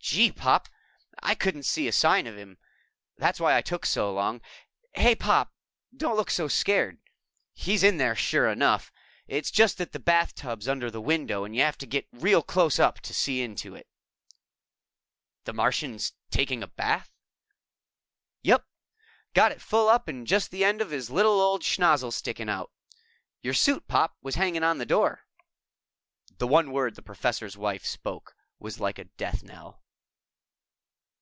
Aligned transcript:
"Gee, 0.00 0.32
Pop, 0.32 0.70
I 1.22 1.34
couldn't 1.34 1.64
see 1.64 1.86
a 1.86 1.92
sign 1.92 2.26
of 2.26 2.34
him. 2.38 2.56
That's 3.18 3.38
why 3.38 3.54
I 3.58 3.60
took 3.60 3.84
so 3.84 4.10
long. 4.10 4.40
Hey, 4.94 5.14
Pop, 5.14 5.52
don't 5.94 6.16
look 6.16 6.30
so 6.30 6.48
scared. 6.48 6.98
He's 7.52 7.82
in 7.82 7.98
there, 7.98 8.14
sure 8.16 8.48
enough. 8.48 8.90
It's 9.26 9.50
just 9.50 9.76
that 9.76 9.92
the 9.92 9.98
bathtub's 9.98 10.66
under 10.66 10.90
the 10.90 10.98
window 11.02 11.44
and 11.44 11.54
you 11.54 11.60
have 11.60 11.76
to 11.78 11.86
get 11.86 12.08
real 12.10 12.42
close 12.42 12.78
up 12.78 13.00
to 13.00 13.12
see 13.12 13.42
into 13.42 13.74
it." 13.74 13.86
"The 15.44 15.52
Martian's 15.52 16.14
taking 16.30 16.62
a 16.62 16.68
bath?" 16.68 17.10
"Yep. 18.40 18.64
Got 19.34 19.52
it 19.52 19.60
full 19.60 19.90
up 19.90 20.08
and 20.08 20.26
just 20.26 20.50
the 20.50 20.64
end 20.64 20.80
of 20.80 20.90
his 20.90 21.10
little 21.10 21.38
old 21.38 21.60
schnozzle 21.62 22.12
sticking 22.14 22.48
out. 22.48 22.72
Your 23.42 23.52
suit, 23.52 23.86
Pop, 23.88 24.16
was 24.22 24.36
hanging 24.36 24.62
on 24.62 24.78
the 24.78 24.86
door." 24.86 25.26
The 26.38 26.46
one 26.48 26.72
word 26.72 26.94
the 26.94 27.02
Professor's 27.02 27.58
Wife 27.58 27.84
spoke 27.84 28.34
was 28.58 28.80
like 28.80 28.98
a 28.98 29.04
death 29.04 29.42
knell. 29.42 29.82